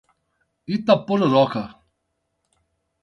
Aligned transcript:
Itapororoca 0.75 1.63